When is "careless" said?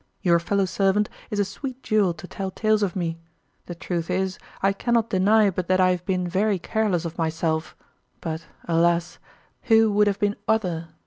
6.57-7.05